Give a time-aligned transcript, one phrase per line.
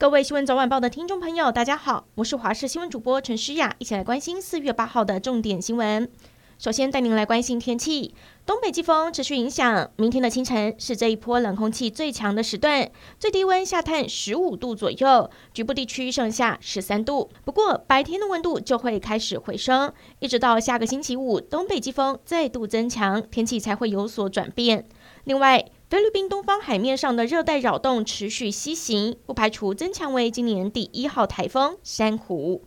[0.00, 6.08] 各位新闻早晚报的听众朋友，大家好，我是华视新闻主播陈诗雅，一起来关心四月八号的重点新闻。
[6.56, 8.14] 首先带您来关心天气，
[8.46, 12.88] 东北季风持续影响，明天的清晨是这一波冷空气最强的时段，
[13.18, 17.28] 最低温下探十五度左右，局部地区剩下十三度。
[17.44, 24.86] 不过白天的温度就会开始回升，一直到下个星期五，东北季风再度增强，天气才会有所转变。
[25.24, 32.62] 另外，菲律宾东方海面上的热带扰动持续西行，不排除增强为今年第一号台风珊瑚。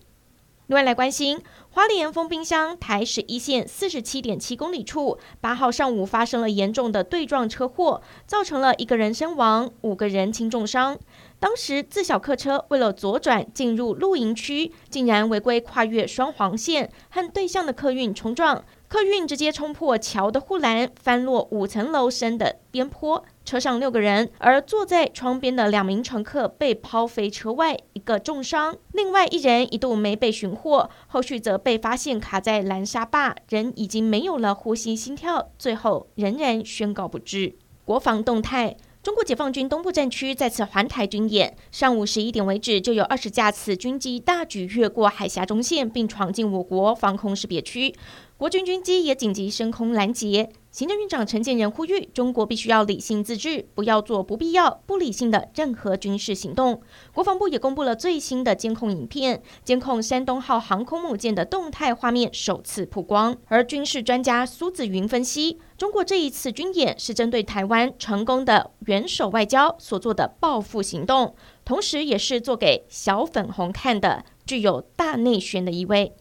[0.66, 1.40] 另外来关心，
[1.70, 10.98] 花莲丰滨乡台十一线四十七点七公里处，八号上午发生了严重的对撞车祸，造成了一个人身亡，五个人轻重伤。
[11.40, 18.66] 当时自小客车为了左转进入露营区，竟然违规跨越双黄线，和对向的客运冲撞。
[18.92, 37.56] 客运直接冲破桥的护栏，翻落五层楼深的边坡，车上六个人，而坐在窗边的两名乘客被抛飞车外，一个重伤，另外一人一度没被寻获，后续则被发现卡在拦沙坝，人已经没有了呼吸心跳，最后仍然宣告不治。
[37.86, 38.76] 国防动态。
[39.04, 47.96] 中国解放军东部战区在此环台军演，上午十一点为止，就有二十架次军机大举越过海峡中线，并闯进我国防空识别区。
[48.38, 50.52] 国军军机也紧急升空拦截。
[50.72, 56.82] 行政院长陈建仁呼吁，中国必须要理性自制，不要做不必要、不理性的任何军事行动。
[57.14, 63.36] 国防部也公布了最新的监控影片，监控山东号航空母舰的动态画面首次曝光。
[63.48, 71.36] 而军事专家苏子云分析，中国这一次军演是针对台湾成功的元首外交所做的报复行动，
[71.66, 76.14] 同时也是做给小粉红看的，具有大内宣的意味。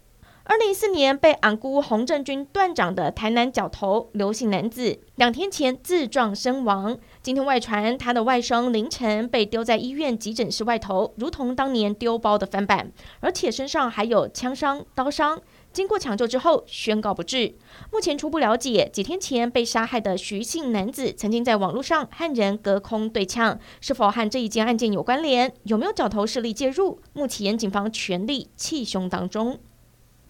[0.44, 6.98] 二零一四年被昂姑洪正军断掌的台南角头刘姓男子，两天前自撞身亡。
[7.22, 12.90] 今天外传他的外甥凌晨被丢在医院急诊室外头，如同当年丢包的翻版，
[13.20, 15.40] 而且身上还有枪伤、刀伤。
[15.72, 17.54] 经过抢救之后宣告不治。
[17.92, 25.52] 目前初步了解，几天前被杀害的徐姓男子曾经在网络上和人隔空对呛，是否和这一件案件有关联？
[25.64, 26.98] 有没有角头势力介入？
[27.12, 29.60] 目前警方全力气凶当中。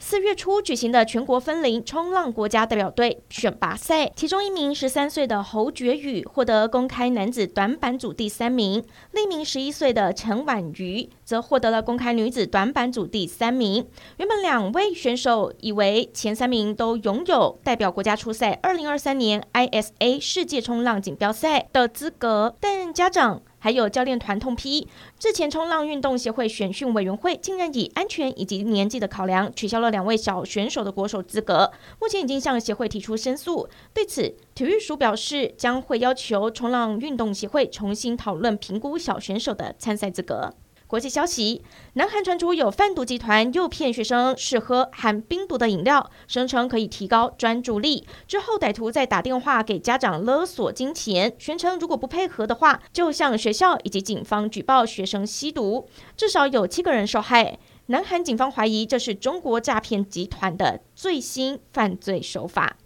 [0.03, 13.87] 四月初举行的全国分龄冲浪国家代表队选拔赛，其中一名十三岁的侯觉宇获得公开男子短板组第三名，另一名十一岁的陈婉瑜则获得了公开女子短板组第三名。
[14.17, 23.43] 原本两位选手以为前三名都拥有代表国家出赛二零二三年 ISA 世界冲浪锦标赛的资格，但家长。
[23.61, 24.89] 还有教练团痛批，
[25.19, 31.71] 之前冲浪运动协会选训委员会竟然以安全以及年纪的考量，取消了两位小选手的国手资格。
[32.01, 33.69] 目前已经向协会提出申诉。
[33.95, 40.55] 对此，体育署表示将会要求冲浪运动协会重新讨论评估小选手的参赛资格。
[40.91, 41.63] 国际消息：
[41.93, 48.05] 南韩传出有贩毒集团诱骗学生试喝含冰毒的饮料，声称可以提高专注力。
[48.27, 55.87] 之后，歹徒再打电话给家长勒索金钱，宣称如果不配合的话，就向学校以及警方举报学生吸毒。
[56.17, 57.61] 至少有七个人受害。
[57.87, 62.77] 南韩警方怀疑这是中国诈骗集团的最新犯罪手法。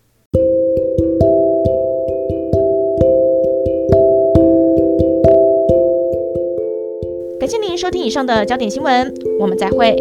[7.44, 9.94] 感谢您收听以上的焦点新闻，我们再会。